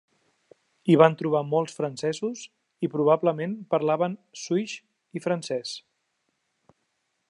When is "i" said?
2.87-2.91, 5.21-5.27